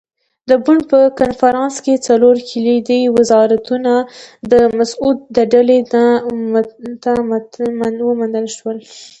[0.49, 3.93] د بُن په کنفرانس کې څلور کلیدي وزارتونه
[4.51, 5.17] د مسعود
[5.51, 5.79] ډلې
[7.03, 7.13] ته
[8.09, 8.77] ومنل شول.